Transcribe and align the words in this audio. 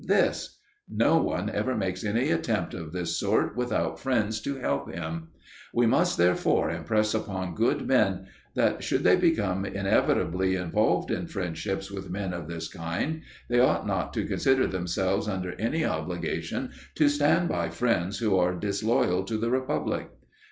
This: 0.03 0.57
no 0.89 1.17
one 1.19 1.47
ever 1.51 1.75
makes 1.75 2.03
any 2.03 2.31
attempt 2.31 2.73
of 2.73 2.91
this 2.91 3.15
sort 3.19 3.55
without 3.55 3.99
friends 3.99 4.41
to 4.41 4.55
help 4.57 4.91
him. 4.91 5.27
We 5.75 5.85
must 5.85 6.17
therefore 6.17 6.71
impress 6.71 7.13
upon 7.13 7.53
good 7.53 7.87
men 7.87 8.25
that, 8.55 8.83
should 8.83 9.03
they 9.03 9.15
become 9.15 9.63
inevitably 9.63 10.55
involved 10.55 11.11
in 11.11 11.27
friendships 11.27 11.91
with 11.91 12.09
men 12.09 12.33
of 12.33 12.47
this 12.47 12.67
kind, 12.67 13.21
they 13.47 13.59
ought 13.59 13.85
not 13.85 14.11
to 14.15 14.25
consider 14.25 14.65
themselves 14.65 15.27
under 15.27 15.51
any 15.59 15.85
obligation 15.85 16.71
to 16.95 17.07
stand 17.07 17.47
by 17.47 17.69
friends 17.69 18.17
who 18.17 18.35
are 18.35 18.55
disloyal 18.55 19.23
to 19.25 19.37
the 19.37 19.51
republic. 19.51 20.09